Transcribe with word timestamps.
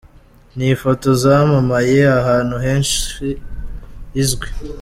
Ni 0.55 0.67
ifoto 0.75 1.07
zamamaye 1.23 1.99
ahantu 2.19 2.55
henshi 2.65 3.09
izwi. 4.21 4.47